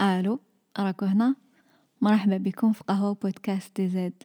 [0.00, 0.40] ألو
[0.78, 1.36] راكو هنا.
[2.00, 4.22] مرحبا بكم في قهوة بودكاست دي زد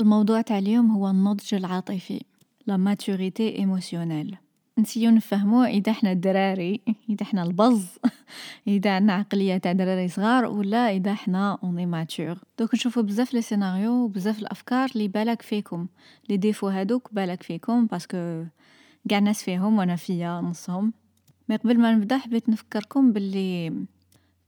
[0.00, 2.24] الموضوع تاع اليوم هو النضج العاطفي
[2.66, 4.36] la maturité émotionnelle
[4.78, 6.80] نسيو نفهمو إذا إحنا دراري
[7.10, 7.86] إذا إحنا البز
[8.66, 13.34] إذا عندنا عقلية تاع دراري صغار ولا إذا إحنا on est mature دوك نشوفو بزاف
[13.34, 15.86] les scénarios وبزاف الأفكار اللي بالك فيكم.
[16.28, 18.44] les défauts هادوك بالك فيكم parce que
[19.10, 20.92] قاع الناس فيهم وأنا فيا نصهم.
[21.48, 23.72] mais قبل ما نبدأ حبيت نفكركم باللي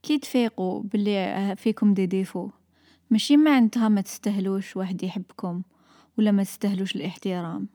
[0.04, 2.50] كي تفيقوا بلي فيكم دي ديفو.
[3.10, 5.62] ماشي معناتها ما تستهلوش واحد يحبكم
[6.18, 7.68] ولا ما تستهلوش الاحترام.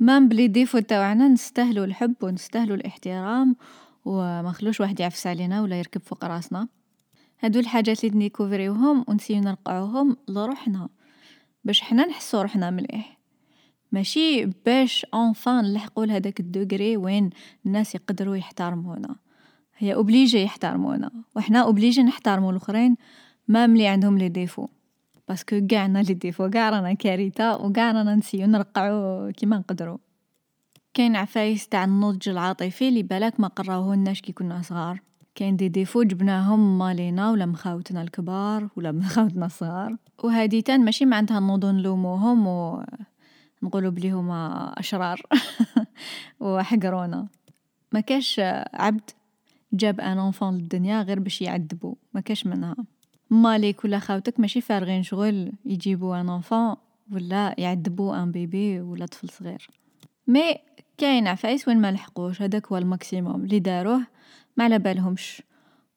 [0.00, 3.56] même ب les défauts تاوعنا نستاهلو الحب ونستاهلو الاحترام
[4.04, 6.68] وما خلوش واحد يعفس علينا ولا يركب فوق راسنا.
[7.40, 10.88] هادو الحاجات اللي نيكوفريوهم ونسيو نرقعوهم لروحنا
[11.64, 13.18] باش حنا نحسو روحنا مليح.
[13.92, 17.30] ماشي باش enfin نلحقو لهداك ال degré وين
[17.66, 19.16] الناس يقدروا يحترمونا.
[19.78, 21.10] هي obligé يحترمونا.
[21.36, 22.96] وحنا obligés نحترمو الأخرين.
[23.48, 24.68] même لي عندهم les défauts.
[25.28, 26.50] parce que قاع عندنا les défauts.
[26.50, 27.56] قاع رانا كارثة.
[27.56, 30.00] وقاع رانا نسيو نرقعو كيما نقدرو.
[30.94, 35.00] كاين عفايس تاع النضج العاطفي اللي بالك ما قراوهولناش كي كنا صغار.
[35.34, 39.96] كاين دي ديفو جبناهم مالينا ولا مخاوتنا الكبار ولا مخاوتنا الصغار.
[40.24, 42.84] وهادي تان ماشي معناتها نوضو نلوموهم و
[43.62, 45.22] نقولو بلي هما أشرار
[46.40, 47.26] وحقرونا.
[47.92, 48.40] ما كاش
[48.74, 49.10] عبد.
[49.72, 52.76] جاب un enfant للدنيا غير باش يعذبو ما كاش منها.
[53.30, 56.74] مالك ولا خاوتك ماشي فارغين شغل يجيبو un enfant
[57.12, 59.70] ولا يعذبو un bébé ولا طفل صغير.
[60.26, 60.54] mais
[60.98, 63.44] كاين عفايس وين ما لحقوش هذاك هو ال maximum.
[63.44, 64.06] اللي داروه
[64.56, 65.42] ما على بالهمش.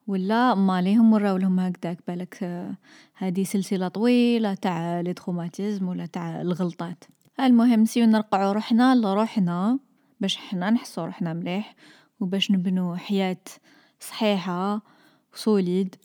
[0.08, 2.68] ولا ماليهم وراو لهم هكداك بالك
[3.16, 7.04] هذه سلسلة طويلة تاع les traumatismes ولا تاع الغلطات.
[7.40, 9.80] المهم نسيو نرقعو روحنا لروحنا
[10.20, 11.76] باش حنا نحسو روحنا مليح.
[12.22, 13.38] وباش نبنو حياة
[14.00, 14.82] صحيحة
[15.34, 15.96] و solide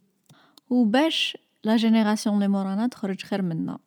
[0.70, 3.78] وباش la génération لي مورانا تخرج خير منا.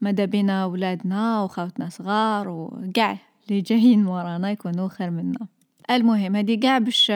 [0.00, 5.46] مادا بينا ولادنا وخاوتنا صغار وقاع اللي جايين مورانا يكونوا خير منا.
[5.90, 7.12] المهم هادي قاع باش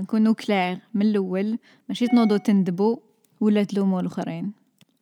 [0.00, 1.58] نكونوا clair من الأول
[1.88, 2.96] ماشي تنوضوا تندبوا
[3.40, 4.52] ولا تلوموا الآخرين.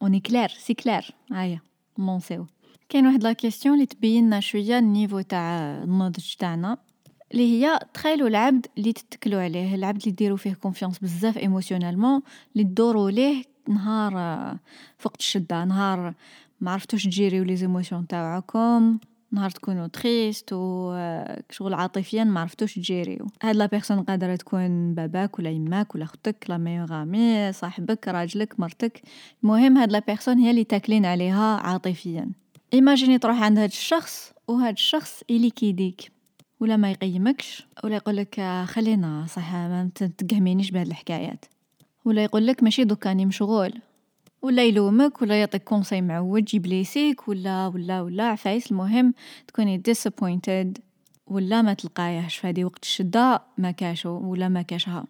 [0.02, 1.60] on est clair c'est clair هيا
[1.98, 2.46] نونسيو
[2.88, 6.78] كاين واحد la question اللي تبين شوية ال niveau تاع النضج تاعنا.
[7.32, 12.22] اللي هي تخيلوا العبد اللي تتكلوا عليه العبد اللي ديروا فيه confiance بزاف émotionnellement
[12.52, 14.56] اللي تدوروا ليه نهار
[14.98, 16.14] فقت الشدة نهار
[16.60, 18.98] ما عرفتوش تجيريو les émotions تاوعكم
[19.34, 20.94] نهار تكونوا triste و
[21.50, 23.26] شغل عاطفيا ما عرفتوش تجيريو.
[23.42, 28.60] هاد la personne قادرة تكون باباك ولا يماك ولا أختك la meilleure amie صاحبك راجلك
[28.60, 29.02] مرتك.
[29.42, 32.30] المهم هاد la personne هي اللي تاكلين عليها عاطفيا.
[32.74, 36.13] imaginez تروح عند هاد الشخص وهاد الشخص اللي كيديك.
[36.64, 41.44] ولا ما يقيمكش ولا يقولك خلينا صح ما تقيمينيش بهاد الحكايات.
[42.04, 43.72] ولا يقولك ماشي دوكا راني مشغول.
[44.42, 48.70] ولا يلومك ولا يعطيك conseil معوج يبليسيك ولا ولا ولا عفايس.
[48.70, 49.14] المهم
[49.46, 50.80] تكوني disappointed
[51.26, 55.04] ولا ما تلقايهش هذه وقت الشدة ما كاشو ولا ما كاشها.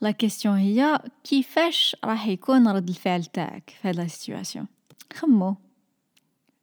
[0.00, 4.66] la question هي كيفاش راح يكون رد الفعل تاعك في هذا ال situation
[5.12, 5.56] خمو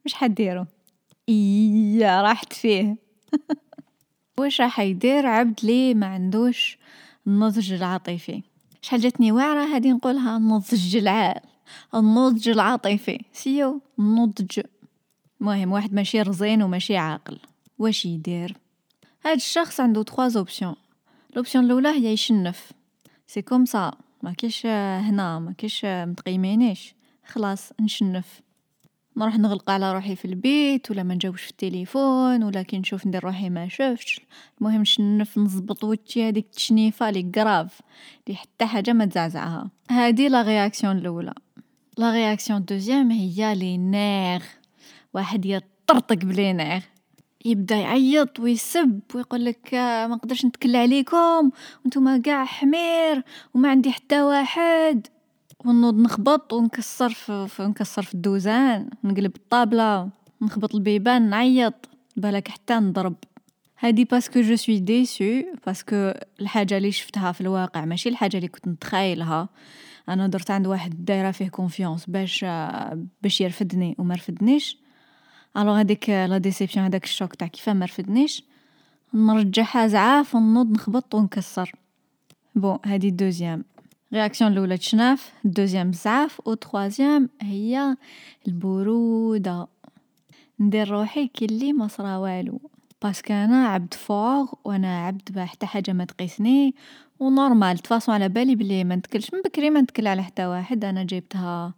[0.04, 0.66] مش حديرو؟
[1.28, 2.96] إيا راحت فيه.
[4.40, 6.78] واش راح يدير عبد لي ما عندوش
[7.26, 8.42] النضج العاطفي؟
[8.82, 11.40] شحال جاتني واعرة هادي نقولها النضج العال
[11.94, 13.24] النضج العاطفي.
[13.32, 14.60] سيو النضج.
[15.40, 17.38] مهم واحد ماشي رزين وماشي عاقل.
[17.78, 18.56] واش يدير؟
[19.24, 20.74] هاد الشخص عنده trois options
[21.36, 22.72] l'option الأولى هي يشنف.
[23.26, 26.94] c'est comme ça ما كيش هنا ما كيش متقيمينيش.
[27.26, 28.40] خلاص نشنف.
[29.16, 33.24] نروح نغلق على روحي في البيت ولا ما نجاوبش في التليفون ولا كي نشوف ندير
[33.24, 34.20] روحي ما شفتش.
[34.60, 37.80] المهم نشنف نزبط وجهي هذيك التشنيفة لي كراف
[38.28, 39.70] لي حتى حاجة ما تزعزعها.
[39.90, 41.34] هذه la réaction الأولى.
[41.98, 44.42] la réaction deuxième هي les nerfs
[45.14, 46.82] واحد يطرطق بلي نير
[47.44, 51.50] يبدا يعيط ويسب ويقول لك ما نقدرش نتكل عليكم
[51.84, 53.22] وأنتم كاع حمير
[53.54, 55.06] وما عندي حتى واحد.
[55.64, 60.08] ونوض نخبط ونكسر في, نكسر في الدوزان نقلب الطابلة
[60.42, 61.88] نخبط البيبان نعيط.
[62.16, 63.14] بالك حتى نضرب.
[63.78, 68.36] هادي parce que je suis déçue parce que الحاجة اللي شفتها في الواقع ماشي الحاجة
[68.36, 69.48] اللي كنت نتخايلها
[70.08, 72.44] أنا درت عند واحد دايرة فيه confiance باش
[73.22, 74.78] باش يرفدني وما رفدنيش.
[75.56, 78.44] alors هذيك la déception هذاك ال choc تاع كيفاه ما رفدنيش.
[79.14, 81.72] نرجعها زعاف ونوض نخبط ونكسر.
[82.54, 83.64] bon هادي ال deuxième.
[84.14, 85.90] réaction الاولى تشناف ال deuxième
[86.46, 87.96] و troisième هي
[88.48, 89.68] البرودة
[90.60, 92.60] ندير روحي كلي ما صرا والو
[93.02, 96.74] parce que أنا عبد فوغ وأنا عبد حتى حاجة ما تقيسني
[97.20, 100.46] و normal toute façon على بالي بلي ما نتكلش من بكري ما نتكل على حتى
[100.46, 101.74] واحد أنا جبتها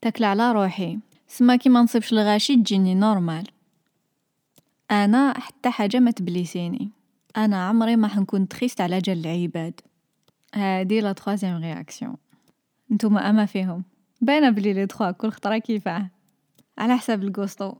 [0.00, 0.98] تاكل على روحي
[1.28, 3.44] سما كي ما نصيبش الغاشي تجيني normal
[4.90, 6.90] أنا حتى حاجة ما تبليسيني
[7.36, 9.80] أنا عمري ما حنكون triste على جال العباد
[10.54, 12.16] هادي la troisième réaction.
[12.92, 13.84] نتوما أما فيهم.
[14.20, 16.10] باينة بلي les trois كل خطرة كيفاه.
[16.78, 17.74] على حساب القسطو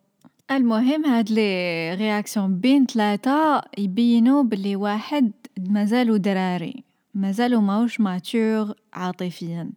[0.51, 6.85] المهم هاد لي رياكسيون بين ثلاثة يبينوا بلي واحد مازالو دراري.
[7.15, 9.71] مازالو ماهوش matures عاطفيا.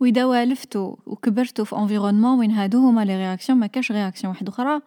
[0.00, 4.80] وإذا والفتو وكبرتو في environnement وين هادو هما les réactions ما كاش réaction واحدة أخرى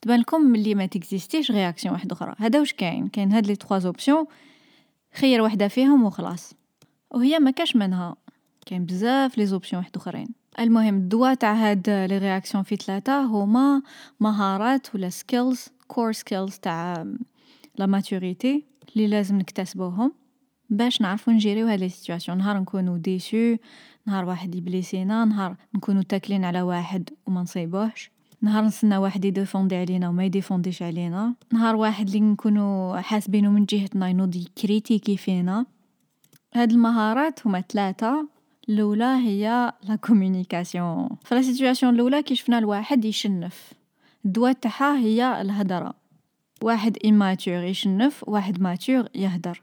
[0.00, 2.34] تبان لكم بلي ما تكزيستيش réaction واحدة أخرى.
[2.38, 4.24] هذا واش كاين؟ كاين هاد les trois options
[5.14, 6.54] خير واحدة فيهم وخلاص.
[7.14, 8.16] وهي ما كاش منها.
[8.66, 10.28] كاين بزاف les options واحد اخرين.
[10.60, 13.82] المهم الدواء تاع هاد les réactions في ثلاثة هما
[14.20, 17.06] مهارات ولا skills core skills تاع
[17.78, 20.12] la maturité اللي لازم نكتسبوهم
[20.70, 23.56] باش نعرفو نجيريو هاد les situations نهار نكونو déçus
[24.06, 28.10] نهار واحد يبليسينا نهار نكونو تاكلين على واحد وما نصيبوهش.
[28.42, 31.34] نهار نستنى واحد يديفوندي علينا وما يديفونديش علينا.
[31.52, 35.66] نهار واحد اللي نكونو حاسبينو من جهتنا ينوض يكريتيكي فينا.
[36.54, 38.28] هاد المهارات هما ثلاثة
[38.68, 43.72] الأولى هي la communication في la situation الأولى كي شفنا الواحد يشنف.
[44.24, 45.94] الدواء تاعها هي الهدرة.
[46.62, 49.62] واحد immature يشنف واحد mature يهدر.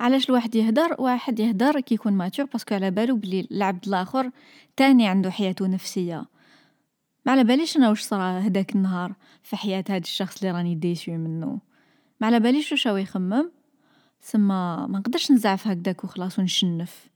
[0.00, 4.30] علاش الواحد يهدر؟ واحد يهدر كي يكون mature parce que على بالو بلي العبد الآخر
[4.76, 6.24] تاني عنده حياته نفسية.
[7.26, 11.12] ما على باليش أنا واش صرا هداك النهار في حياة هاد الشخص اللي راني déçue
[11.12, 11.58] منه
[12.20, 13.50] ما على باليش واش يخمم؟
[14.22, 17.08] سما ما نقدرش نزعف هكداك وخلاص ونشنف.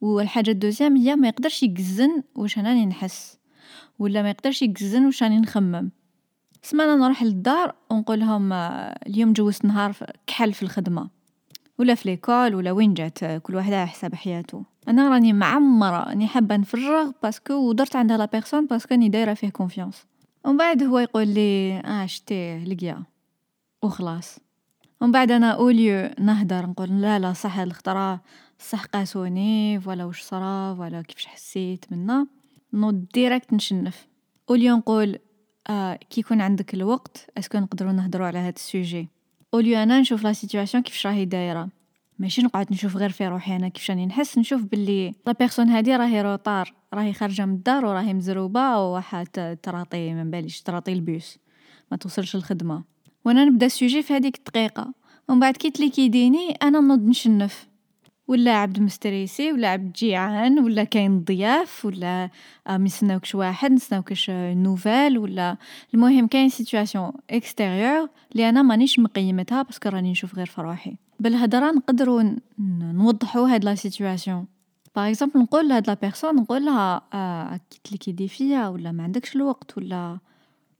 [0.00, 3.38] والحاجة ال deuxième هي ما يقدرش يقزن واش راني نحس
[3.98, 5.90] ولا ما يقدرش يقزن واش راني نخمم.
[6.62, 8.52] سما أنا نروح للدار ونقول لهم
[9.06, 9.96] اليوم جوزت نهار
[10.26, 11.10] كحل في الخدمة
[11.78, 14.64] ولا في l'école ولا وين جات كل واحد على حساب حياته.
[14.88, 19.08] أنا راني معمرة راني حابة نفرغ parce que ودرت عندها la personne parce que راني
[19.08, 20.06] دايرة فيه confiance.
[20.44, 23.02] ومن بعد هو يقول لي آه شتيه لقيا
[23.82, 24.38] وخلاص.
[25.00, 28.20] ومن بعد أنا au lieu نهدر نقول لا لا صح الخطره
[28.58, 32.26] صح قاسوني voilà واش صرا voilà كيفاش حسيت منا.
[32.72, 34.06] نوض direct نشنف.
[34.50, 35.18] au lieu نقول
[35.70, 39.08] آه كي يكون عندك الوقت est-ce que نقدروا نهضروا على هذا ال sujet.
[39.54, 41.68] au lieu أنا نشوف la situation كيفاش راهي دايرة.
[42.18, 45.96] ماشي نقعد نشوف غير في روحي أنا كيفاش راني نحس نشوف باللي la personne هادي
[45.96, 51.38] راهي retard راهي خارجة من الدار وراهي مزروبة وواحد تراطي ما باليش تراطي البيس
[51.90, 52.84] ما توصلش الخدمه
[53.28, 54.94] وأنا نبدا ال sujet في هذيك الدقيقة.
[55.28, 57.68] ومن بعد كي تليكيديني أنا نوض نشنف.
[58.28, 62.30] ولا عبد مستريسي ولا عبد جيعان ولا كاين ضياف ولا
[62.68, 65.56] ما يسناوكش واحد نسناوكش nouvelle ولا
[65.94, 70.96] المهم كاين situations extérieures اللي أنا مانيش مقيمتها parce que راني نشوف غير في روحي.
[71.20, 72.22] بالهضره نقدروا
[72.80, 74.46] نوضحوا هاد la situation
[74.96, 77.60] par exemple نقول لهاد la personne نقول لها آه
[78.00, 80.18] كي دي فيا ولا ما عندكش الوقت ولا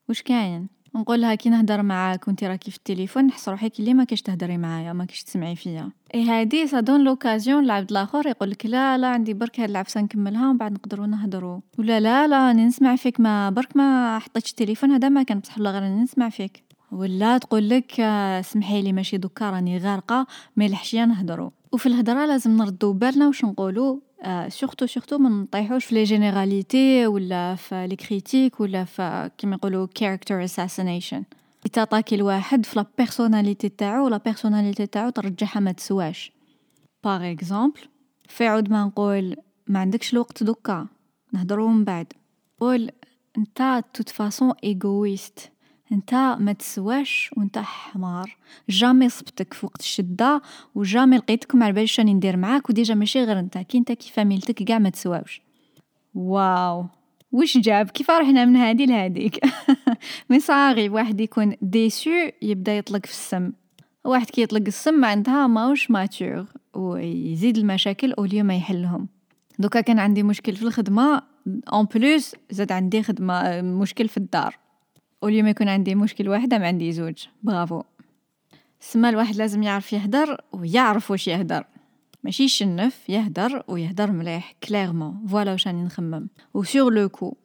[0.09, 4.05] واش كاين؟ نقول لها كي نهدر معاك وانت راكي في التليفون نحس روحي كي ما
[4.05, 5.91] كاش تهدري معايا ما كاش تسمعي فيا.
[6.15, 10.01] إي هادي ça donne l'occasion لعبد الآخر يقول لك لا لا عندي برك هاد العفسة
[10.01, 14.51] نكملها ومن بعد نقدروا نهضروا ولا لا لا راني نسمع فيك ما برك ما حطيتش
[14.51, 16.69] التليفون هذا ما كان بصح غير راني نسمع فيك.
[16.93, 17.93] ولا تقول لك
[18.45, 23.45] سمحي لي ماشي دوكا راني غارقة ما يلحشيا نهضروا وفي الهضره لازم نردوا بالنا واش
[23.45, 23.97] نقولوا؟
[24.49, 29.87] surtout surtout ما نطيحوش في les généralités ولا في les critiques ولا في كيما يقولوا
[29.95, 31.25] character assassination
[31.73, 36.33] تاتاكي الواحد في la personnalité تاعو la personnalité تاعو ترجعها ما تسواش
[37.05, 37.81] par exemple
[38.29, 40.87] في عود ما نقول ما عندكش الوقت دوكا
[41.33, 42.13] نهضروا من بعد
[42.61, 42.91] قول
[43.39, 45.53] انت toute façon égoïste
[45.93, 48.37] انت ما تسواش وانت حمار.
[48.69, 50.43] jamais صبتك في وقت الشدة
[50.75, 53.59] و jamais لقيتك ما باليش راني ندير معاك و déjà ماشي غير انت.
[53.59, 55.43] كي انت كي فاميلتك كاع ما تسواوش.
[56.15, 56.87] واو.
[57.33, 59.41] وش جاب؟ كيف رحنا من هادي لهاديك؟
[60.31, 62.11] من صاغي واحد يكون déçu
[62.43, 63.53] يبدا يطلق في السم.
[64.05, 69.09] واحد كي يطلق السم معناتها ماوش mature ويزيد المشاكل au lieu ما يحلهم.
[69.59, 71.23] دوكا كان عندي مشكل في الخدمة
[71.73, 74.68] en plus زاد عندي خدمة مشكل في الدار.
[75.23, 77.27] ولي ما يكون عندي مشكل واحد ما عندي زوج.
[77.43, 77.83] برافو.
[78.81, 81.65] سما الواحد لازم يعرف يهدر ويعرف واش يهدر.
[82.25, 87.37] ماشي يشنف يهدر ويهدر مليح clairement voilà واش راني نخمم و sur le coup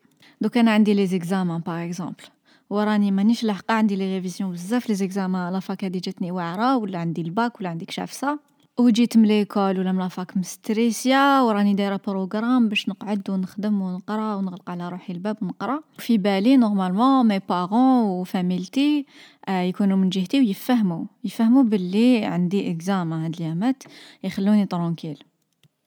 [0.41, 2.23] دوك أنا عندي les examens par exemple
[2.69, 6.99] وراني مانيش لاحقة عندي les révisions بزاف les examens la fac هادي جاتني واعرة ولا
[6.99, 8.39] عندي الباك ولا عندي كشافسه
[8.79, 14.35] وجيت من l'école ولا من la fac مستريسيا وراني دايرة programme باش نقعد ونخدم ونقرا
[14.35, 15.79] ونغلق على روحي الباب ونقرا.
[15.97, 19.05] في بالي normalement mes parents وفاميلتي
[19.47, 23.83] آه يكونوا من جهتي ويفهموا يفهموا باللي عندي اكزاما هاد اليامات
[24.23, 25.23] يخلوني tranquille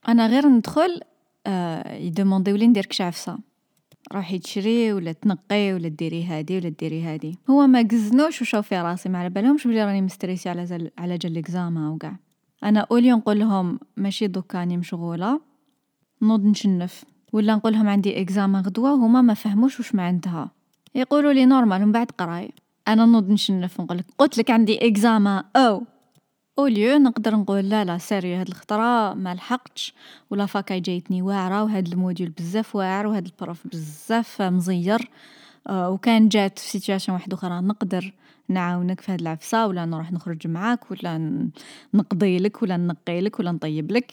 [0.08, 1.00] أنا غير ندخل
[1.46, 3.38] آه يدومونديو لي ندير كشعفصه
[4.12, 7.38] روحي تشري ولا تنقي ولا ديري هادي ولا ديري هادي.
[7.50, 11.18] هو ما قزنوش وشاو في راسي ما على بالهمش بلي راني مستريسي على زل على
[11.18, 12.25] جال وكاع أنا
[12.64, 15.40] au lieu نقول لهم ماشي دوكا راني مشغولة.
[16.22, 17.04] نوض نشنف.
[17.32, 20.50] ولا نقول لهم عندي اكزاما غدوه وهما ما فهموش واش معناتها
[20.94, 22.50] يقولوا لي normal من بعد قراي.
[22.88, 25.82] أنا نوض نشنف نقول لك قلت لك عندي اكزاما أو.
[26.58, 29.94] au lieu نقدر نقول لا لا sérieux هاد الخطرة ما لحقتش.
[30.30, 35.10] ولا la fac جايتني واعرة وهاد ال module بزاف واعر وهاد ال prof بزاف مزير.
[35.68, 38.12] آه، وكان جات في situation واحدة أخرى نقدر
[38.48, 41.18] نعاونك في هاد العفسة ولا نروح نخرج معاك ولا
[41.94, 44.12] نقضي لك ولا نقي لك ولا نطيب لك.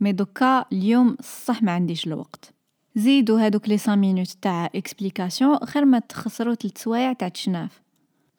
[0.00, 2.54] mais دوكا اليوم صح ما عنديش الوقت.
[2.96, 7.83] زيدوا هادوك les 5 minutes تاع explication خير ما تخسروا 3 سوايع تاع تشناف.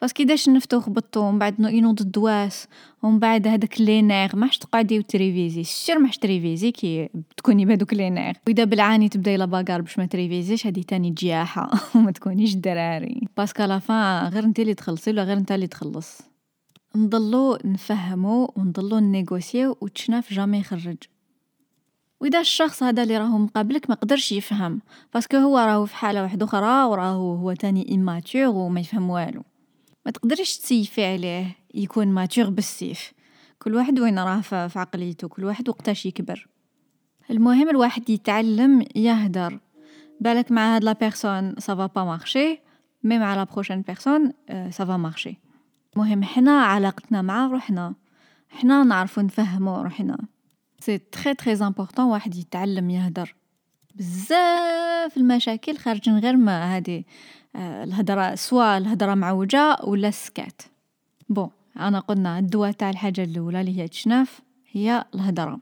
[0.06, 2.68] parce que اذا شنفتو وخبطو ومن بعد ينوض الدواس
[3.04, 5.64] ومن بعد هذاك لي نيغ ماحش تقعدي وتريفيزي.
[5.64, 10.06] sûr ماحش تريفيزي كي تكوني بهذوك لي نيغ وإذا بالعاني تبداي la bagarre باش ما
[10.06, 11.72] تريفيزيش هذه تاني جياحة.
[11.96, 13.28] وما تكونيش دراري.
[13.38, 16.22] parce que لا غير انت اللي تخلصي ولا غير انت اللي تخلص.
[16.96, 20.98] نضلو نفهمو ونضلو نيغوسيو وتشناف jamais يخرج.
[22.22, 24.82] وإذا الشخص هذا اللي راهو مقابلك ما قدرش يفهم
[25.14, 29.42] parce que هو راهو في حالة واحدة أخرى وراهو هو تاني immature وما يفهم والو.
[30.06, 33.12] ما تقدريش تسيفي عليه يكون mature بالسيف.
[33.60, 36.48] كل واحد وين راه في عقليته كل واحد وقتاش يكبر.
[37.30, 39.60] المهم الواحد يتعلم يهدر.
[40.20, 42.60] بالك مع هاد la personne ça va pas marcher
[43.04, 45.38] mais مع la prochaine personne ça va marcher
[45.96, 47.96] المهم حنا علاقتنا مع روحنا.
[48.50, 50.18] حنا نعرفو نفهمو روحنا.
[50.80, 53.36] c'est très très important واحد يتعلم يهدر.
[53.96, 57.06] بزاف المشاكل خارجين غير ما هادي
[57.56, 60.62] آه، الهدرة soit الهدرة معوجة ولا السكات
[61.30, 65.60] bon أنا قلنا الدواء تاع الحاجة الأولى اللي هي تشناف هي الهدرة.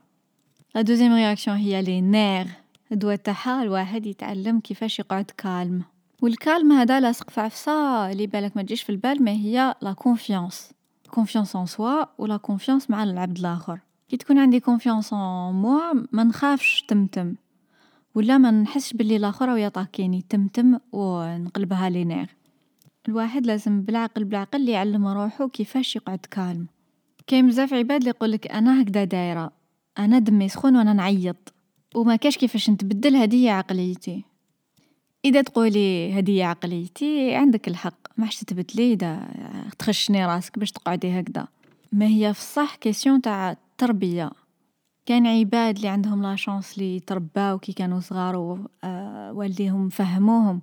[0.74, 2.46] la deuxième réaction هي les nerfs
[2.92, 5.82] الدواء تاعها الواحد يتعلم كيفاش يقعد calme.
[6.22, 9.92] وال calme هذا لاصق في عفسة اللي بالك ما تجيش في البال ما هي la
[9.92, 10.70] confiance
[11.10, 13.80] confiance en soi ولا confiance مع العبد الآخر.
[14.08, 15.18] كي تكون عندي confiance en
[15.52, 17.34] moi ما نخافش تمتم.
[18.14, 22.28] ولا ما نحسش باللي الآخر راه يطاكيني تمتم ونقلبها les nerfs
[23.08, 26.66] الواحد لازم بالعقل بالعقل يعلم روحو كيفاش يقعد calme.
[27.26, 29.52] كاين بزاف عباد اللي يقولك أنا هكذا دايرة
[29.98, 31.54] أنا دمي سخون وأنا نعيط.
[31.94, 34.24] وما كاش كيفاش نتبدل هذه هي عقليتي.
[35.24, 37.94] إذا تقولي هذه هي عقليتي عندك الحق.
[38.16, 39.28] ما حش تتبدلي إذا
[39.78, 41.48] تخشني راسك باش تقعدي هكذا.
[41.92, 44.30] ما هي في الصح question تاع التربية.
[45.06, 48.36] كاين عباد اللي عندهم la chance لي ترباو كي كانوا صغار
[48.84, 50.60] ووالديهم فهموهم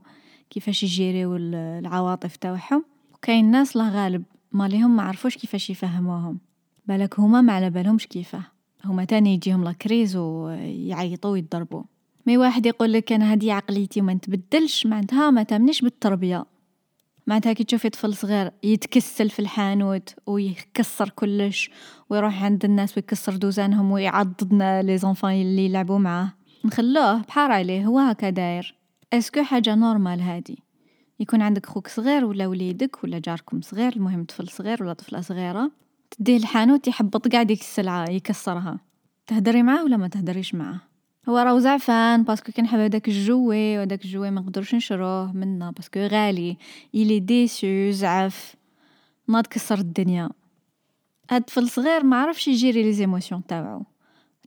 [0.49, 6.37] كيفاش يجيريو العواطف تاعهم وكاين ناس لا غالب ماليهم ما عرفوش كيفاش يفهموهم.
[6.85, 8.43] بالك هما ما على بالهمش كيفاه
[8.85, 11.83] هما تاني يجيهم la crise ويعيطوا ويضربوا
[12.25, 16.45] mais واحد يقول لك أنا هذه عقليتي وما نتبدلش معناتها ما تأمنيش بالتربية.
[17.31, 21.69] معناتها كي تشوفي طفل صغير يتكسل في الحانوت ويكسر كلش
[22.09, 24.53] ويروح عند الناس ويكسر دوزانهم ويعضد
[24.85, 26.33] les enfants اللي يلعبوا معاه.
[26.65, 28.75] نخلوه بحار عليه هو هكا داير.
[29.13, 30.59] est-ce que حاجة normal هادي؟
[31.19, 35.71] يكون عندك خوك صغير ولا وليدك ولا جاركم صغير المهم طفل صغير ولا طفلة صغيرة.
[36.11, 38.79] تديه الحانوت يحبط قاع ديك السلعه يكسرها.
[39.27, 40.79] تهدري معاه ولا ما تهدريش معاه؟
[41.29, 45.89] هو راهو زعفان parce que كنحب هداك الجوي و هداك الجوي منقدروش نشروه منا parce
[45.89, 46.57] que غالي.
[46.95, 48.55] il est déçu زعف.
[49.27, 50.29] ناض كسر الدنيا.
[51.31, 53.83] هاد الطفل صغير معرفش يجيري les émotions تاوعو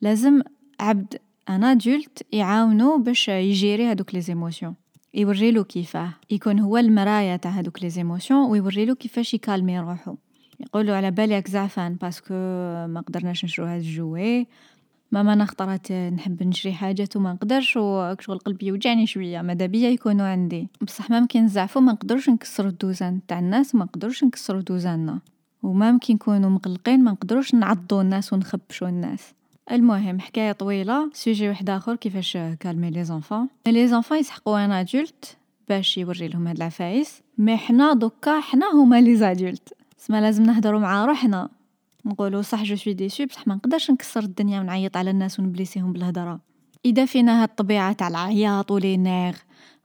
[0.02, 0.42] لازم
[0.80, 4.74] عبد un adulte يعاونو باش يجيري هادوك les émotions
[5.14, 6.12] يوريلو كيفاه.
[6.30, 10.16] يكون هو المرايا تاع هادوك les émotions ويوريلو كيفاش يكالمي روحو.
[10.60, 12.34] يقولو على بالك زعفان parce que
[12.86, 14.46] ما قدرناش نشرو هاد ال jouet.
[15.12, 19.42] ماما اخترت نحب نشري حاجات وما نقدرش وشغل قلبي يوجعني شوية.
[19.42, 24.24] ماذا بيا يكونوا عندي؟ بصح ممكن نزعفو ما نقدروش نكسرو الدوزان تاع الناس ما نقدروش
[24.24, 25.18] نكسرو دوزاننا.
[25.62, 29.34] وممكن نكونوا مقلقين ما نقدروش نعضو الناس ونخبشو الناس.
[29.72, 31.10] المهم حكاية طويلة.
[31.12, 35.36] sujet واحد آخر كيفاش calmer les enfants les enfants يسحقوا un adulte
[35.68, 37.22] باش يوري لهم هاد العفايس.
[37.38, 41.48] mais حنا donc حنا هما les adultes سما لازم نهضروا مع روحنا.
[42.06, 46.40] نقولوا صح je suis déçu بصح ما نقدرش نكسر الدنيا ونعيط على الناس ونبليسيهم بالهضره
[46.84, 49.34] إذا فينا هاد الطبيعة تاع العياط ولي نيغ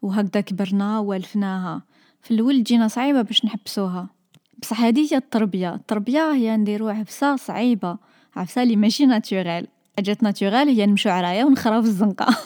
[0.02, 1.82] وهكذا كبرنا وألفناها.
[2.22, 4.10] في الأول جينا صعيبة باش نحبسوها.
[4.58, 5.76] بصح هذه هي التربية.
[5.76, 7.98] التربية هي نديرو عفسة صعيبة
[8.36, 9.68] عفسة اللي ماشي naturelle.
[9.98, 12.38] حاجات naturelles هي نمشو عرايا ونخراو في الزنقة.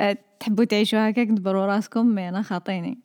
[0.40, 2.98] تحبوا تعيشوا هكاك؟ تدبروا راسكم mais أنا خاطيني.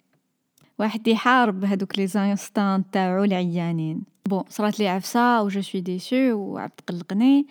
[0.79, 4.14] واحد يحارب هادوك les instincts تاعو العيانين.
[4.29, 7.47] bon صرات لي عفسة و je suis déçu و عاد تقلقني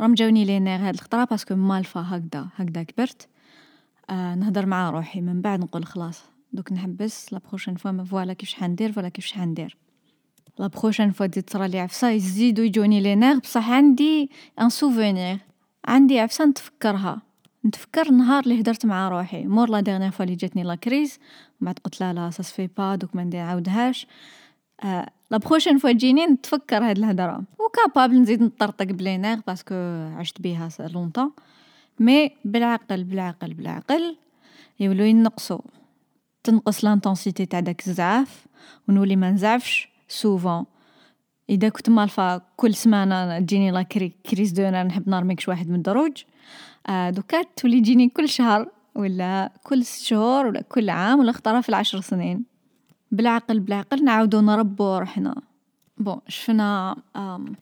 [0.00, 3.28] راهم جاوني les nerfs هاد الخطرة parce que مالفا هكذا هكذا كبرت.
[4.10, 5.20] آه نهضر مع روحي.
[5.20, 7.32] من بعد نقول خلاص دوك نحبس.
[7.32, 9.76] la prochaine fois voilà كيفاش حندير voilà كيفاش حندير.
[10.58, 13.38] la prochaine fois تزيد تصرالي عفسة يزيدو يجوني les nerfs.
[13.38, 15.38] بصح عندي un souvenir
[15.84, 17.22] عندي عفسة نتفكرها.
[17.66, 19.46] نتفكر النهار اللي هدرت مع روحي.
[19.46, 21.18] مور la dernière fois اللي جاتني la crise.
[21.60, 24.06] بعد قلت لا لا سا سفي با دوك ما نعاودهاش
[25.30, 27.42] la prochaine fois تجيني نتفكر هاد الهضرة.
[27.58, 29.74] و capable نزيد نطرطق ب les nerfs parce que
[30.18, 31.30] عشت بيها longtemps
[32.00, 34.16] mais بالعقل بالعقل بالعقل
[34.80, 35.60] يولو ينقصوا
[36.44, 38.46] تنقص l'intensité تاع داك الزعاف
[38.88, 40.64] ونولي ما نزعفش souvent
[41.50, 43.82] إذا كنت مالفا كل سمانة تجيني la
[44.30, 46.22] crise دو نحب نرميكش واحد من الدروج.
[46.86, 51.60] آه donc تولي تجيني كل شهر ولا كل ست شهور ولا كل عام ولا اختارها
[51.60, 52.53] في العشر سنين.
[53.14, 55.42] بالعقل بالعقل نعاودو نربو روحنا.
[55.98, 56.96] bon شفنا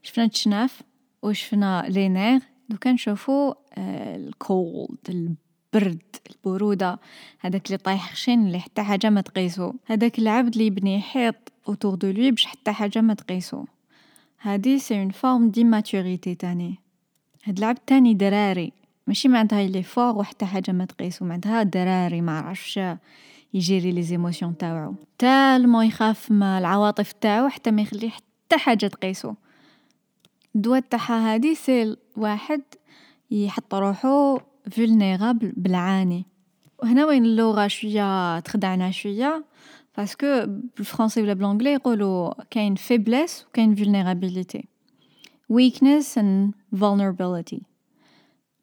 [0.02, 0.82] شفنا التشناف
[1.22, 5.36] وشفنا les nerfs donc نشوفو آه، ال cold
[5.74, 6.98] البرد البرودة
[7.40, 9.72] هذاك اللي طايح خشين اللي حتى حاجة ما تقيسو.
[9.86, 13.64] هذاك العبد اللي يبني حيط autour de lui باش حتى حاجة ما تقيسو.
[14.40, 16.78] هادي c'est une forme d'immaturité تاني.
[17.44, 18.72] هاد العبد تاني دراري.
[19.06, 21.24] ماشي معناتها il est fort وحتى حاجة ما تقيسو.
[21.24, 22.80] معناتها دراري ما عرفش.
[23.54, 29.34] يجيري les émotions تاوعو tellement يخاف ما العواطف تاعو حتى ما يخلي حتى حاجة تقيسو.
[30.54, 32.62] الدواء تاعها هادي c'est واحد
[33.30, 34.38] يحط روحو
[34.70, 36.26] vulnérable بالعاني.
[36.82, 39.44] وهنا وين اللغة شوية تخدعنا شوية
[39.96, 40.26] parce que
[40.76, 44.68] بالفرنسي ولا بالانجلي يقولوا كاين faiblesse وكاين vulnérabilité
[45.52, 47.62] weakness and vulnerability.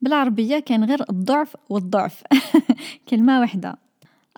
[0.01, 2.23] بالعربية كان غير الضعف والضعف.
[3.09, 3.88] كلمة واحدة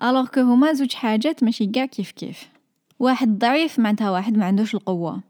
[0.02, 2.48] alors que هما زوج حاجات ماشي قاع كيف كيف
[2.98, 5.20] واحد ضعيف معناتها واحد ما عندوش القوة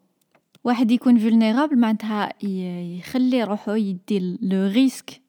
[0.64, 5.20] واحد يكون vulnérable معناتها يخلي روحو يدي le risque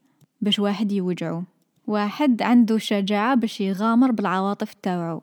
[0.42, 1.44] باش واحد يوجعو
[1.88, 5.22] واحد عنده شجاعة باش يغامر بالعواطف تاوعو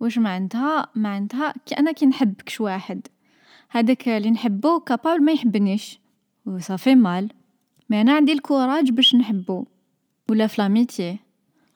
[0.00, 3.06] واش معناتها معناتها كي أنا كي نحبكش واحد
[3.70, 5.98] هذاك اللي نحبه capable ما يحبنيش
[6.46, 7.28] و ça fait mal
[7.90, 9.64] mais أنا عندي ال courage باش نحبو
[10.28, 11.18] ولا في l'amitié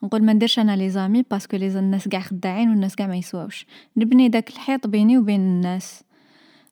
[0.02, 3.16] نقول ما نديرش أنا les amis parce que لي الناس قاع خداعين والناس قاع ما
[3.16, 3.66] يسواوش.
[3.96, 6.04] نبني داك الحيط بيني وبين الناس.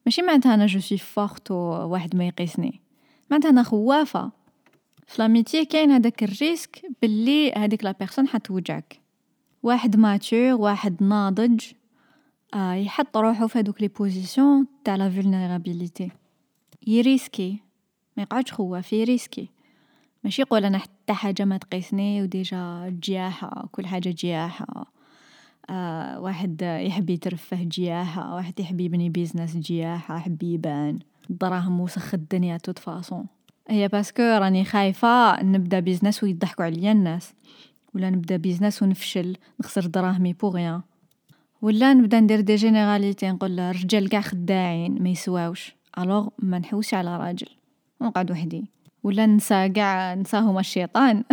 [0.07, 2.81] ماشي معناتها أنا je suis forte واحد ما يقيسني.
[3.31, 4.31] معناتها أنا خوافة.
[5.07, 9.01] في كاين هذاك ال risque باللي هذيك la personne حتوجعك.
[9.62, 11.64] واحد mature واحد ناضج
[12.55, 16.11] آه يحط روحو في هذوك les positions تاع la vulnérabilité
[16.87, 17.59] يريسكي.
[18.16, 19.49] ما يقعدش خواف يريسكي.
[20.25, 24.93] ماشي يقول أنا حتى حاجة ما تقيسني و déjà جياحه كل حاجة جياحة.
[25.71, 30.99] آه واحد يحب يترفه جياحة واحد يحب يبني business جياحة يحب يبان.
[31.31, 33.27] الدراهم وسخ الدنيا toute façon
[33.69, 37.35] هي parce que راني خايفة نبدا business ويضحكوا عليا الناس.
[37.95, 40.81] ولا نبدا business ونفشل نخسر دراهمي pour rien
[41.63, 45.75] ولا نبدا ندير des généralités نقول الرجال قاع خداعين ما يسواوش.
[45.99, 47.49] alors ما نحوسش على راجل.
[48.01, 48.65] ونقعد وحدي.
[49.03, 51.25] ولا ننسى قاع نساهم الشيطان.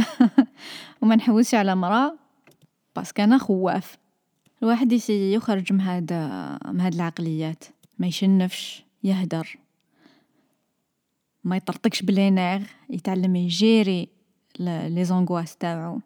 [1.02, 2.18] وما نحوسش على مرا
[2.96, 3.98] parce que أنا خواف.
[4.64, 6.14] الواحد يخرج من هاد
[6.66, 7.64] من هاد العقليات.
[8.00, 9.58] ما يشنفش يهدر.
[11.44, 14.08] ما يطرطقش بلينيغ يتعلم يجيري
[14.60, 16.02] les angoisses تاوعو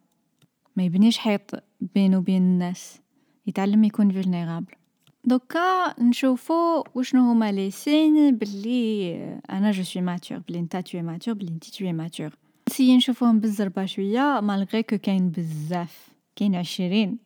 [0.76, 1.64] ما يبنيش حيط
[1.96, 3.00] بينه وبين الناس.
[3.48, 4.81] يتعلم يكون vulnérable
[5.26, 9.16] donc نشوفو وشنو هما les signes بلي
[9.50, 12.36] أنا je suis mature بلي نتا t'es mature بلي انتي t'es mature
[12.70, 17.18] نسيي نشوفوهم بالزربة شوية malgré que كاين بزاف كاين عشرين.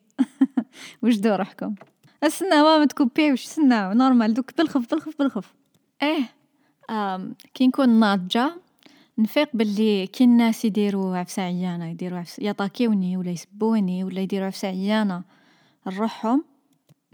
[1.02, 1.74] وجدو روحكم؟
[2.22, 5.54] استناو ما تكوبيوش استناو normal دوك بالخف بالخف بالخف.
[6.02, 6.24] إيه
[7.54, 8.52] كي نكون ناضجة
[9.18, 14.68] نفيق باللي كي الناس يديروا عفسة عيانة يديروا عفسة يطاكيوني ولا يسبوني ولا يديروا عفسة
[14.68, 15.22] عيانة
[15.86, 16.44] لروحهم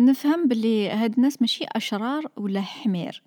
[0.01, 3.23] نفهم باللي هاد الناس ماشي أشرار ولا حمير.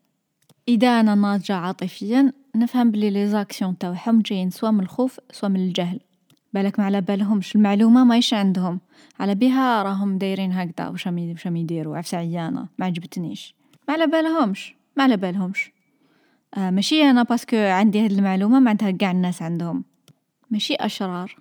[0.67, 5.60] إذا أنا ناضجة عاطفيا نفهم باللي les actions تاوعهم جايين سوا من الخوف سوا من
[5.60, 5.99] الجهل.
[6.84, 8.80] على بالهمش المعلومة ماهيش عندهم.
[9.19, 11.97] على بها راهم دايرين هكذا واش راهم واش راهم يديروا.
[11.97, 13.56] عفسة عيانة ما عجبتنيش.
[13.88, 15.71] ما على بالهمش
[16.58, 19.84] آه ماشي أنا parce que عندي هاد المعلومة معناتها قاع الناس عندهم.
[20.51, 21.36] ماشي أشرار.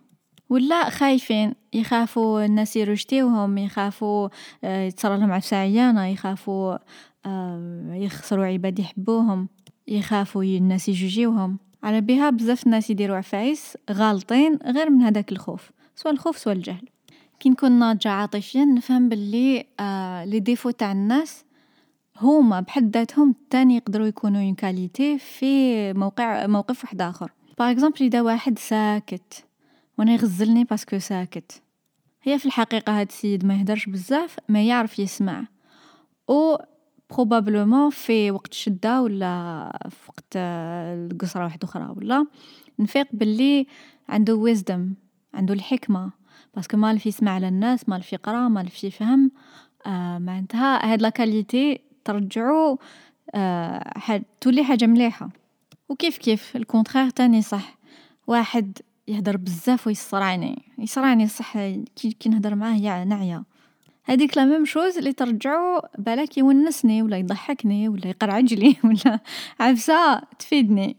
[0.54, 4.28] ولا خايفين يخافوا الناس يرجتيوهم يخافوا
[4.64, 6.78] آه، يتصرى لهم عفسة عيانة يخافوا
[7.26, 9.48] آه، يخسروا عباد يحبوهم
[9.88, 16.14] يخافوا الناس يجوجيوهم على بها بزاف الناس يديروا عفايس غالطين غير من هذاك الخوف سواء
[16.14, 16.88] الخوف سواء الجهل.
[17.40, 21.44] كي نكون ناضجة عاطفيا نفهم باللي آه les défauts تاع الناس
[22.20, 27.32] هما بحد ذاتهم تاني يقدروا يكونوا une qualité في موقع موقف واحد آخر.
[27.58, 29.44] par exemple إذا واحد ساكت
[29.98, 31.62] وأنا يغزلني parce que ساكت.
[32.22, 35.46] هي في الحقيقة هاد السيد ما يهدرش بزاف ما يعرف يسمع.
[36.30, 36.58] ou
[37.10, 42.26] probablement في وقت الشده ولا في وقت القصرة واحدة أخرى ولا
[42.78, 43.66] نفيق باللي
[44.08, 44.94] عنده ويزدم
[45.34, 46.10] عنده الحكمة.
[46.54, 49.30] parce que مالف يسمع على الناس مالف يقرأ مالف يفهم.
[49.86, 52.78] آه معناتها هاد la qualité ترجعو
[53.34, 55.30] آه تولي حاجة مليحة.
[55.88, 57.78] وكيف كيف ال contraire تاني صح.
[58.26, 58.78] واحد
[59.08, 61.58] يهدر بزاف ويصرعني يصرعني صح
[61.96, 63.44] كي, نهدر معاه يا نعيا.
[64.04, 69.20] هذيك la même chose اللي ترجعو بالك يونسني ولا يضحكني ولا يقرعج لي ولا
[69.60, 70.96] عفسة تفيدني.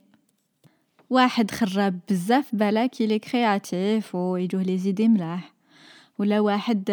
[1.09, 5.53] واحد خراب بزاف بالك يلي créatif ويجوه les idées ملاح.
[6.19, 6.83] ولا واحد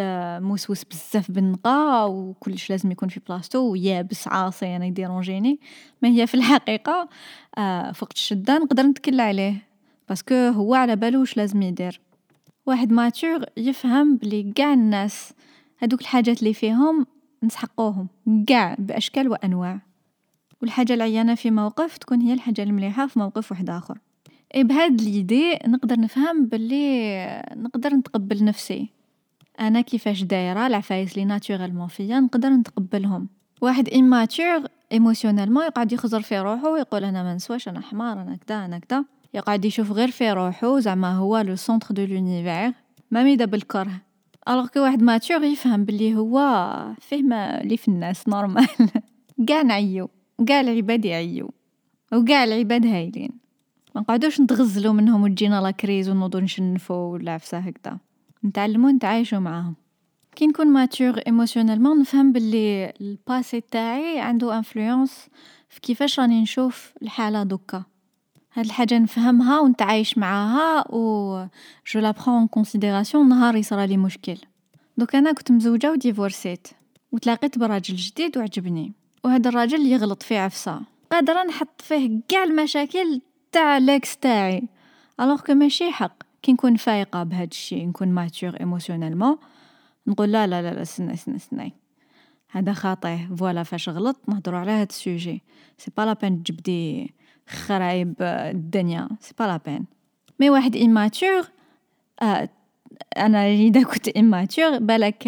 [0.42, 5.60] موسوس بزاف بالنقا وكلش لازم يكون في بلاصتو ويابس عاصي أنا يديرونجيني.
[6.02, 7.08] ما هي في الحقيقة
[7.58, 9.71] آه فوقت الشدة نقدر نتكل عليه.
[10.08, 12.00] parce que هو على بالو واش لازم يدير.
[12.66, 15.32] واحد mature يفهم بلي قاع الناس
[15.82, 17.06] هادوك الحاجات اللي فيهم
[17.42, 18.08] نسحقوهم
[18.48, 19.80] قاع بأشكال وأنواع.
[20.62, 23.98] والحاجة العيانة في موقف تكون هي الحاجة المليحة في موقف واحد آخر.
[24.54, 28.88] إي بهاد l'idée نقدر نفهم باللي نقدر نتقبل نفسي.
[29.60, 33.28] أنا كيفاش دايرة العفايس لي naturellement فيا نقدر نتقبلهم.
[33.60, 38.64] واحد immature émotionnellement يقعد يخزر في روحه ويقول أنا ما نسواش أنا حمار أنا كدا
[38.64, 39.04] أنا كدا.
[39.34, 42.74] يقعد يشوف غير في روحو زعما هو le centre de l'univers.
[43.10, 43.92] مامي دا بالكره
[44.48, 46.38] alors que واحد mature يفهم بلي هو
[47.00, 48.68] فيه ما لي في الناس normal
[49.48, 50.08] قاع نعيو
[50.48, 51.50] قاع العباد يعيو
[52.12, 53.30] وقاع العباد هايلين.
[53.94, 57.98] ما نقعدوش نتغزلو منهم وتجينا la crise ونوضو نشنفو ولا عفسة هكذا.
[58.44, 59.74] نتعلمو نتعايشو معاهم.
[60.36, 65.28] كي نكون mature émotionnellement نفهم باللي ال passé تاعي عنده influence
[65.68, 67.84] في كيفاش راني نشوف الحالة دوكا.
[68.54, 71.46] هاد الحاجة نفهمها ونتعايش معاها و
[71.86, 74.36] je la prends en considération نهار يصرالي مشكل.
[74.98, 76.68] دوك أنا كنت مزوجة وديفورسيت
[77.12, 78.92] وتلاقيت براجل جديد وعجبني.
[79.24, 80.80] وهذا الراجل يغلط في عفسة.
[81.10, 83.20] قادرة نحط فيه قاع المشاكل
[83.52, 84.62] تاع l'ex تاعي.
[85.20, 86.22] alors que ماشي حق.
[86.42, 89.36] كي نكون فايقة بهاد الشي نكون mature émotionnellement
[90.06, 91.72] نقول لا لا لا, سناي سناي سناي.
[92.50, 93.16] هذا خاطئ.
[93.36, 95.42] voilà فاش غلط نهضروا على هاد ال sujet.
[95.78, 97.14] c'est pas la peine تجبدي
[97.48, 99.08] خرايب الدنيا.
[99.20, 99.84] c'est pas la peine
[100.40, 101.42] mais واحد immature
[102.22, 102.48] آه
[103.16, 105.26] أنا إذا كنت immature بالك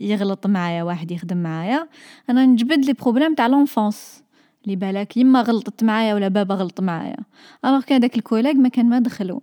[0.00, 1.88] يغلط معايا واحد يخدم معايا.
[2.30, 4.22] أنا نجبد les problèmes تاع l'enfance
[4.66, 7.16] لي بالك يما غلطت معايا ولا بابا غلط معايا.
[7.64, 9.42] الوغ كان داك ال collègue ما كان ما دخلو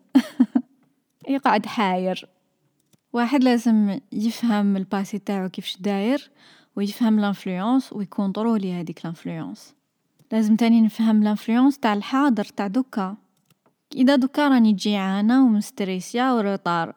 [1.30, 2.28] يقعد حاير.
[3.14, 6.32] واحد لازم يفهم ال passé تاعو كيفاش داير
[6.76, 9.77] ويفهم l'influence ويكونترولي هذيك l'influence
[10.32, 13.16] لازم تاني نفهم l'influence تاع الحاضر تاع دوكا.
[13.96, 16.94] إذا دوكا راني جيعانة ومستريسيا و en retard.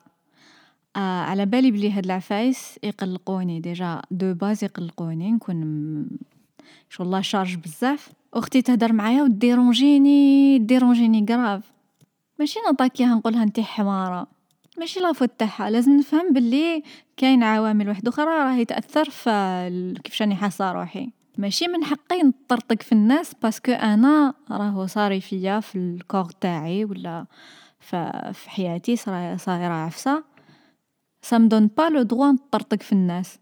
[0.96, 6.06] آه على بالي بلي هاد العفايس يقلقوني déjà de base يقلقوني نكون
[6.88, 8.12] شغل chargée بزاف.
[8.34, 11.72] أختي تهدر معايا وديرونجيني ديرونجيني grave.
[12.38, 14.26] ماشي نطاكيها نقولها أنتي حمارة.
[14.78, 15.70] ماشي la faute تاعها.
[15.70, 16.82] لازم نفهم باللي
[17.16, 21.10] كاين عوامل واحدة أخرى راهي تأثر في كيفاش راني حاسة روحي.
[21.40, 26.30] ماشي من حقي نطرطق في الناس parce que أنا راهو صاري فيا في ال corps
[26.30, 27.26] تاعي ولا
[27.80, 28.96] في حياتي
[29.36, 30.24] صايرة عفسة.
[31.22, 33.38] ça me donne pas le droit نطرطق في الناس.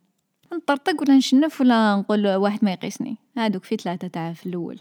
[0.52, 3.16] نطرطق ولا نشنف ولا نقول واحد ما يقيسني.
[3.38, 4.80] هادوك في ثلاثة تاع في الأول.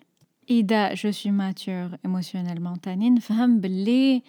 [0.49, 4.23] إذا je suis mature émotionnellement تاني نفهم باللي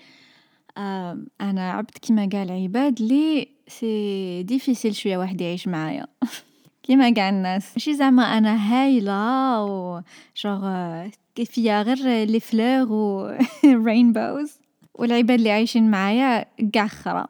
[0.79, 6.07] آه أنا عبد كيما قال العباد لي c'est difficile شوية واحد يعيش معايا.
[6.89, 7.73] كيما قاع الناس.
[7.77, 10.03] ماشي زعما أنا هايلة و
[10.37, 11.09] جوغ
[11.45, 13.37] فيا غير les fleurs و
[13.87, 14.59] rainbows
[14.95, 17.27] والعباد اللي عايشين معايا قاع خرا.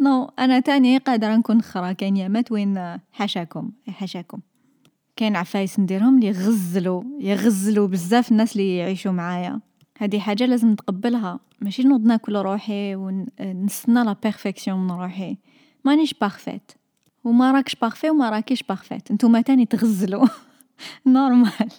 [0.00, 1.92] non أنا تاني قادرة نكون خرا.
[1.92, 4.38] كاين يامات وين حاشاكم حاشاكم.
[5.16, 9.60] كاين عفايس نديرهم لي يغزلوا يغزلوا بزاف الناس اللي يعيشوا معايا.
[9.98, 11.40] هذه حاجة لازم نتقبلها.
[11.60, 15.36] ماشي نوض ناكل روحي ونستنى la perfection من روحي.
[15.84, 16.72] مانيش parfaite
[17.24, 20.26] وما راكش parfait وما راكيش parfaite نتوما تاني تغزلوا.
[21.06, 21.70] normal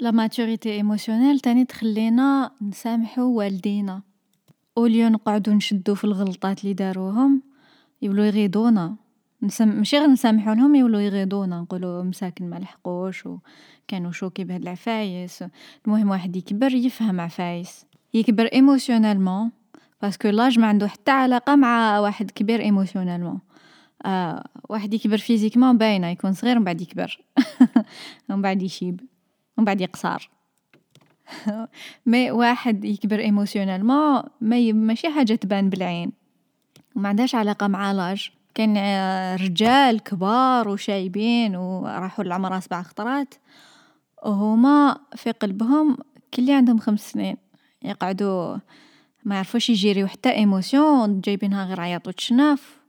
[0.00, 4.02] la maturité émotionnelle تاني تخلينا نسامحو والدينا.
[4.78, 7.42] au lieu نقعدو نشدو في الغلطات اللي داروهم
[8.02, 8.96] يولو يغيضونا.
[9.42, 9.68] نسم...
[9.68, 11.60] ماشي غير نسامحو لهم يولو يغيضونا.
[11.60, 15.44] نقولو مساكن ما لحقوش وكانوا choqués بهاد العفايس.
[15.86, 17.86] المهم واحد يكبر يفهم عفايس.
[18.14, 19.50] يكبر émotionnellement
[20.02, 23.38] parce que l'âge ما عنده حتى علاقة مع واحد كبير émotionnellement
[24.04, 27.18] آه واحد يكبر physiquement باينة يكون صغير ومن بعد يكبر.
[28.30, 29.00] ومن بعد يشيب.
[29.56, 30.30] ومن بعد يقصر.
[32.06, 36.12] mais واحد يكبر émotionnellement ما ماشي حاجة تبان بالعين.
[36.96, 38.76] وما عندهاش علاقة مع l'âge كاين
[39.36, 43.34] رجال كبار وشايبين وراحوا للعمر سبع خطرات.
[44.24, 45.96] وهما في قلبهم
[46.34, 47.36] كلي عندهم خمس سنين.
[47.82, 48.56] يقعدوا
[49.24, 52.81] ما يعرفوش يجيريو حتى émotion جايبينها غير عياط وتشناف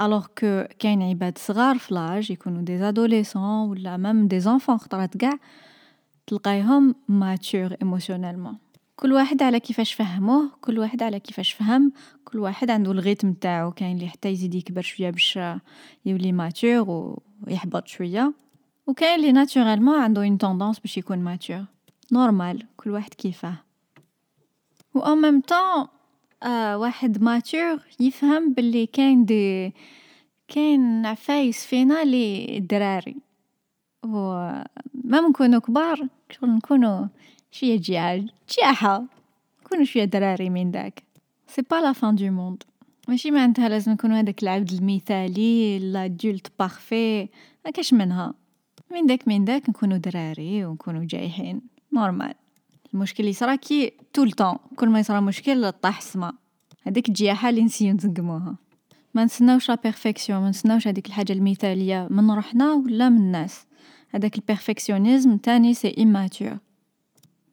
[0.00, 5.22] alors que كاين عباد صغار في l'âge يكونوا des adolescents ولا même des enfants خطرات
[5.22, 5.38] قاع
[6.26, 8.58] تلقايهم matures émotionnellement
[8.96, 11.92] كل واحد على كيفاش فهموه كل واحد على كيفاش فهم
[12.24, 15.38] كل واحد عنده ال rythme تاعو كاين اللي حتى يزيد يكبر شوية باش
[16.06, 18.32] يولي mature ويحبط شوية
[18.86, 21.64] وكاين اللي naturellement عنده une tendance باش يكون mature
[22.12, 23.56] normal كل واحد كيفاه
[24.94, 25.86] و en même temps
[26.42, 29.72] آه واحد mature يفهم باللي كاين des
[30.48, 33.16] كاين عفايس فينا لي دراري
[34.04, 34.18] و
[35.04, 37.08] ما نكونو كبار شغل نكونو
[37.50, 39.04] شوية جياج جياحة
[39.64, 41.02] نكونو شوية دراري من داك
[41.46, 42.62] c'est pas la fin du monde
[43.08, 47.28] ماشي معناتها لازم نكونو هداك العبد المثالي l'adulte parfait
[47.66, 48.34] مكاش منها.
[48.90, 51.62] من داك من داك نكونو دراري ونكونو جايحين.
[51.92, 52.34] normal
[52.94, 56.32] المشكل يصرا كي tout le temps كل ما يصرا مشكل طاح السما.
[56.82, 58.56] هذيك الجياحة اللي نسيو نزقموها
[59.14, 62.08] ما نسناوش la perfection ما نسناوش هذيك الحاجة المثالية.
[62.10, 63.66] من روحنا ولا من الناس؟
[64.10, 66.58] هذاك ال perfectionnisme تاني c'est immature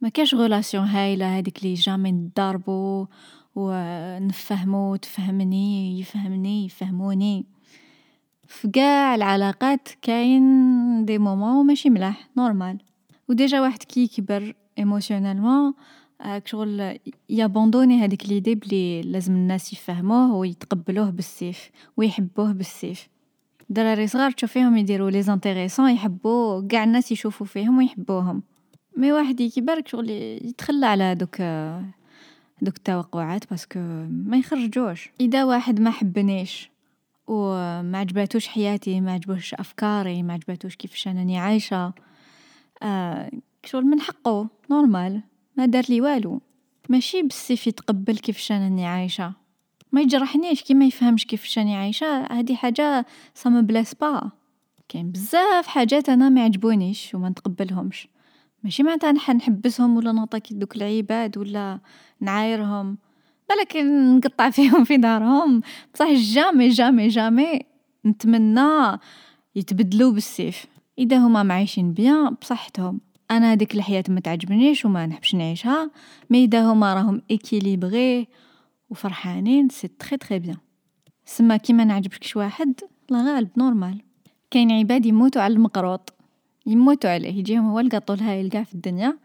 [0.00, 3.06] ما كاش relation هايلة هذيك لي jamais نضربو
[3.54, 7.46] ونفهمو تفهمني يفهمني يفهموني.
[8.48, 12.78] في قاع العلاقات كاين des moments ماشي ملاح normal
[13.28, 15.74] و déjà واحد كي يكبر émotionnellement
[16.44, 23.08] شغل يابوندوني هذيك l'idée بلي لازم الناس يفهموه ويتقبلوه بالسيف ويحبوه بالسيف
[23.70, 28.42] دراري صغار تشوفيهم يديروا les intéressants يحبوا قاع الناس يشوفوا فيهم ويحبوهم
[28.96, 31.36] mais واحد يكبر شغل يتخلى على هادوك
[32.62, 36.70] دوك التوقعات parce que ما يخرجوش اذا واحد ما حبنيش
[37.26, 41.92] وما عجباتوش حياتي ما عجبوش افكاري ما عجباتوش كيفاش انني عايشه
[42.82, 43.30] آه
[43.66, 45.22] شغل من حقه normal
[45.56, 46.40] ما دار لي والو.
[46.88, 49.32] ماشي بالسيف يتقبل كيفاش أنني عايشة.
[49.92, 54.30] ما يجرحنيش كي ما يفهمش كيفاش راني عايشة هذه حاجة ça me blesse pas
[54.88, 58.08] كاين بزاف حاجات أنا ما يعجبونيش وما نتقبلهمش.
[58.64, 61.80] ماشي معناتها نحن نحبسهم ولا نعطيك دوك العباد ولا
[62.20, 62.98] نعايرهم
[63.48, 65.60] بالك نقطع فيهم في دارهم.
[65.94, 67.60] بصح jamais jamais jamais.
[68.06, 68.98] نتمنى
[69.56, 70.66] يتبدلوا بالسيف.
[70.98, 73.00] إذا هما معايشين bien بصحتهم.
[73.30, 75.90] أنا هذيك الحياة ما تعجبنيش وما نحبش نعيشها
[76.30, 78.28] mais إذا هما راهم équilibrés
[78.90, 80.56] وفرحانين c'est très très bien
[81.24, 84.00] سما كيما نعجبكش واحد لا غالب normal
[84.54, 86.14] كاين عباد يموتوا على المقروط.
[86.66, 89.18] يموتوا عليه يجيهم هو القاطو الهايل قاع في الدنيا.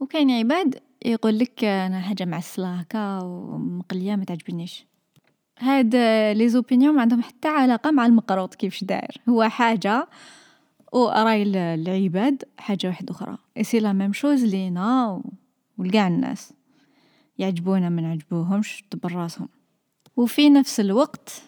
[0.00, 4.86] وكاين عباد يقول لك أنا حاجة معسله هكا ومقلية ما تعجبنيش.
[5.58, 5.96] هاد
[6.36, 9.20] les opinions ما عندهم حتى علاقة مع المقروط كيفاش داير.
[9.28, 10.08] هو حاجة
[10.96, 11.42] وراي
[11.74, 13.38] العباد حاجة واحدة أخرى.
[13.62, 15.22] c'est la même chose لينا
[15.78, 16.52] ولكاع الناس.
[17.38, 19.48] يعجبونا ما نعجبوهمش دبر راسهم
[20.16, 21.42] وفي نفس الوقت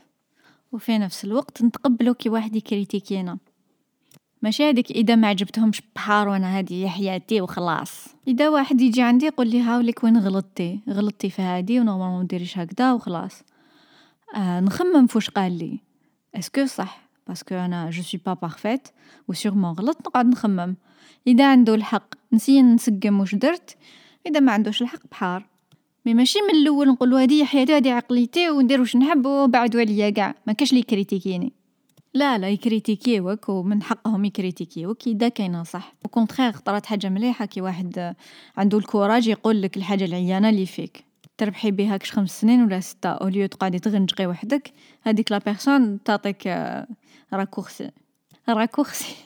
[0.72, 3.38] وفي نفس الوقت نتقبلو كي واحد يكريتيكينا
[4.42, 8.06] ماشي هذيك إذا ما عجبتهمش بحار وأنا هذه هي حياتي وخلاص.
[8.28, 12.26] إذا واحد يجي عندي يقول لي هاوليك وين غلطتي؟ غلطتي في هذه و normalement ما
[12.26, 13.42] ديريش هكذا وخلاص.
[14.34, 15.80] آه نخمم فوش قال لي.
[16.34, 18.88] est-ce que صح؟ parce que أنا je suis pas parfaite
[19.28, 20.76] و sûrement غلط نقعد نخمم.
[21.26, 23.76] إذا عنده الحق نسي نسقم واش درت.
[24.26, 25.46] إذا ما عندوش الحق بحار.
[26.06, 30.34] mais ماشي من الأول نقول هذه حياتي هذه عقليتي وندير واش نحب وبعدوا عليا كاع
[30.46, 31.52] ما كاش لي كريتيكيني
[32.14, 35.06] لا لا يكريتيكيوك ومن حقهم يكريتيكيوك.
[35.06, 35.94] إذا كاينة صح.
[36.04, 37.46] au contraire طرات حاجة مليحة.
[37.46, 38.14] كي واحد
[38.56, 41.07] عنده ال courage يقول لك الحاجة العيانة اللي فيك.
[41.38, 44.72] تربحي بها كش خمس سنين ولا ستة au lieu تقعدي تغنجقي وحدك
[45.02, 46.46] هذيك la personne تعطيك
[47.32, 47.90] raccourci.
[48.48, 49.16] raccourci.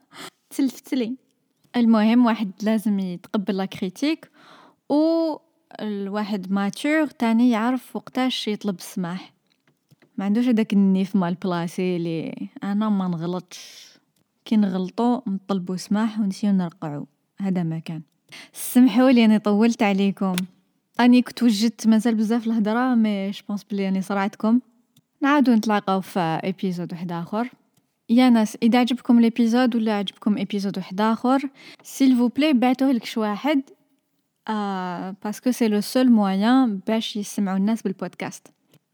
[0.56, 1.16] تلفتلي.
[1.76, 4.30] المهم واحد لازم يتقبل la critique
[4.88, 4.96] و
[5.80, 9.32] الواحد mature تاني يعرف وقتاش يطلب السماح.
[10.18, 13.86] ما عندوش هداك النيف mal placé لي أنا ما نغلطش.
[14.44, 17.06] كي نغلطو نطلبو سماح ونسيو نرقعو.
[17.40, 18.02] هذا ما كان.
[18.52, 20.36] سمحوا لي اني طولت عليكم.
[21.00, 24.60] أني كنت وجدت مازال بزاف الهضرة mais je pense بلي أني صرعتكم.
[25.20, 27.50] نعاودو نتلاقاو في épisode واحد آخر.
[28.08, 31.50] يا ناس إذا عجبكم ال épisode ولا عجبكم épisode واحد آخر
[31.82, 33.62] s'il vous plaît بعتوه لكش واحد
[34.48, 38.46] آه parce que c'est le seul moyen باش يسمعوا الناس بالبودكاست.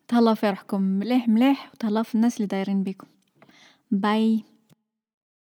[0.08, 3.06] تهلاو في روحكم مليح مليح وتهلاو في الناس اللي دايرين بيكم.
[3.90, 4.44] باي